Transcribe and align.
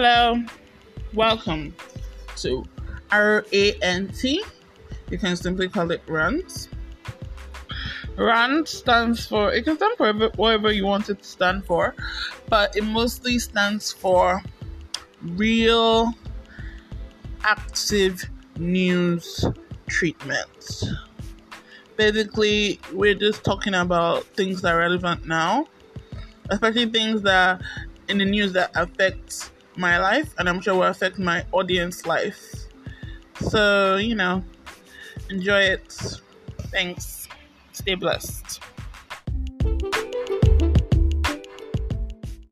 Hello, 0.00 0.40
welcome 1.12 1.74
to 2.36 2.64
RANT. 3.10 4.22
You 4.22 5.18
can 5.18 5.34
simply 5.34 5.68
call 5.68 5.90
it 5.90 6.02
RANT. 6.06 6.68
RANT 8.16 8.68
stands 8.68 9.26
for, 9.26 9.52
it 9.52 9.64
can 9.64 9.74
stand 9.74 9.96
for 9.98 10.12
whatever 10.36 10.70
you 10.70 10.86
want 10.86 11.10
it 11.10 11.20
to 11.20 11.28
stand 11.28 11.64
for, 11.64 11.96
but 12.48 12.76
it 12.76 12.84
mostly 12.84 13.40
stands 13.40 13.90
for 13.90 14.40
real 15.20 16.14
active 17.42 18.24
news 18.56 19.44
treatment. 19.88 20.84
Basically, 21.96 22.78
we're 22.92 23.14
just 23.14 23.42
talking 23.42 23.74
about 23.74 24.22
things 24.36 24.62
that 24.62 24.76
are 24.76 24.78
relevant 24.78 25.26
now, 25.26 25.66
especially 26.50 26.86
things 26.86 27.20
that 27.22 27.60
in 28.08 28.18
the 28.18 28.24
news 28.24 28.52
that 28.52 28.70
affect 28.76 29.50
my 29.78 29.98
life 29.98 30.34
and 30.38 30.48
I'm 30.48 30.60
sure 30.60 30.74
will 30.74 30.84
affect 30.84 31.18
my 31.18 31.44
audience 31.52 32.04
life. 32.06 32.68
So, 33.40 33.96
you 33.96 34.14
know, 34.14 34.44
enjoy 35.30 35.60
it. 35.60 36.20
Thanks. 36.70 37.28
Stay 37.72 37.94
blessed. 37.94 38.60